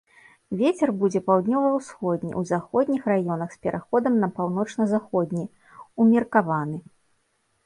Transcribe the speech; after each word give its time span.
Вецер 0.59 0.91
будзе 1.01 1.19
паўднёва-ўсходні, 1.27 2.31
у 2.41 2.43
заходніх 2.51 3.01
раёнах 3.11 3.49
з 3.57 3.61
пераходам 3.67 4.13
на 4.25 4.31
паўночна-заходні, 4.39 5.45
умеркаваны. 6.07 6.77